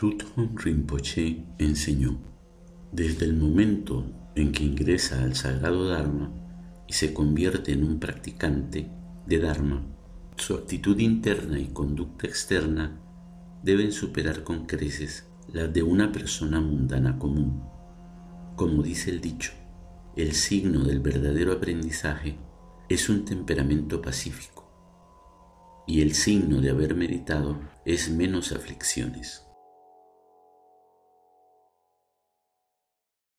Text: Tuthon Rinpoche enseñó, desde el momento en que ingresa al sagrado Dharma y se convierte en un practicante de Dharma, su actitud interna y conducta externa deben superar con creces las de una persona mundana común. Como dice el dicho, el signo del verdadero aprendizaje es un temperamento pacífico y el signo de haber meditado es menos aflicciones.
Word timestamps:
Tuthon 0.00 0.56
Rinpoche 0.56 1.44
enseñó, 1.58 2.16
desde 2.90 3.26
el 3.26 3.36
momento 3.36 4.10
en 4.34 4.50
que 4.50 4.64
ingresa 4.64 5.22
al 5.22 5.36
sagrado 5.36 5.86
Dharma 5.90 6.32
y 6.88 6.94
se 6.94 7.12
convierte 7.12 7.72
en 7.72 7.84
un 7.84 8.00
practicante 8.00 8.90
de 9.26 9.38
Dharma, 9.38 9.84
su 10.36 10.54
actitud 10.54 10.98
interna 10.98 11.58
y 11.58 11.66
conducta 11.66 12.26
externa 12.26 12.98
deben 13.62 13.92
superar 13.92 14.42
con 14.42 14.64
creces 14.64 15.26
las 15.52 15.70
de 15.70 15.82
una 15.82 16.10
persona 16.12 16.62
mundana 16.62 17.18
común. 17.18 17.62
Como 18.56 18.82
dice 18.82 19.10
el 19.10 19.20
dicho, 19.20 19.52
el 20.16 20.32
signo 20.32 20.82
del 20.82 21.00
verdadero 21.00 21.52
aprendizaje 21.52 22.38
es 22.88 23.10
un 23.10 23.26
temperamento 23.26 24.00
pacífico 24.00 25.84
y 25.86 26.00
el 26.00 26.14
signo 26.14 26.62
de 26.62 26.70
haber 26.70 26.94
meditado 26.94 27.60
es 27.84 28.10
menos 28.10 28.52
aflicciones. 28.52 29.44